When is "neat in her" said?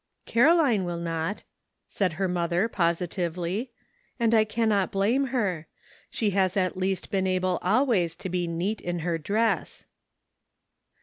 8.47-9.19